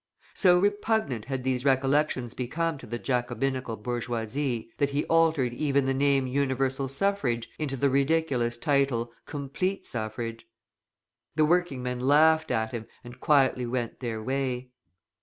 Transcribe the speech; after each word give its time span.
So 0.33 0.57
repugnant 0.57 1.25
had 1.25 1.43
these 1.43 1.63
recollections 1.63 2.33
become 2.33 2.79
to 2.79 2.87
the 2.87 2.97
Jacobinical 2.97 3.75
bourgeoisie, 3.77 4.71
that 4.79 4.89
he 4.89 5.05
altered 5.05 5.53
even 5.53 5.85
the 5.85 5.93
name 5.93 6.25
Universal 6.25 6.87
Suffrage 6.87 7.51
into 7.59 7.77
the 7.77 7.87
ridiculous 7.91 8.57
title, 8.57 9.11
Complete 9.27 9.85
Suffrage. 9.85 10.47
The 11.35 11.45
working 11.45 11.83
men 11.83 11.99
laughed 11.99 12.49
at 12.49 12.71
him 12.71 12.87
and 13.03 13.19
quietly 13.19 13.67
went 13.67 13.99
their 13.99 14.23
way. 14.23 14.71